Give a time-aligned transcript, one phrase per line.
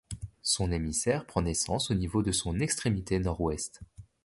[0.41, 3.81] Son émissaire prend naissance au niveau de son extrémité nord-ouest.